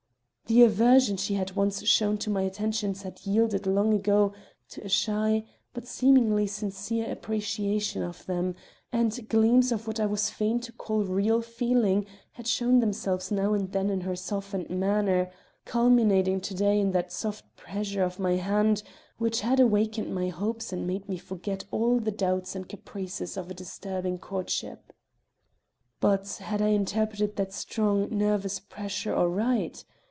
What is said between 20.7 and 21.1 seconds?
and made